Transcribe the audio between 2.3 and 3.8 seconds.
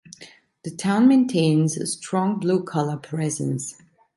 blue-collar presence.